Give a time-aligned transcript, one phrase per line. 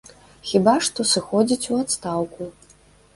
[0.51, 2.49] Хіба што сыходзіць у адстаўку.